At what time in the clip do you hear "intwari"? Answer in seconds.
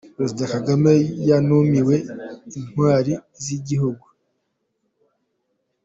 2.59-3.13